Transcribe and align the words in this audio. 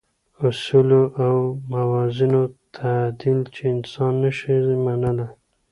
اصولو 0.47 1.03
او 1.25 1.35
موازینو 1.73 2.43
تعدیل 2.75 3.39
چې 3.53 3.61
انسان 3.73 4.13
نه 4.23 4.31
شي 4.37 4.53
منلای. 4.85 5.29